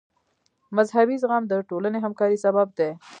مذهبي 0.75 1.15
زغم 1.23 1.43
د 1.47 1.53
ټولنې 1.69 1.99
همکارۍ 2.05 2.37
سبب 2.45 2.67
دی. 2.79 2.91